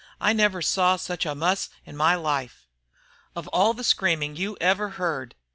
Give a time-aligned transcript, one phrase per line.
[0.19, 2.65] I never saw such a muss in my life.
[3.35, 5.35] Of all the screaming you ever heard!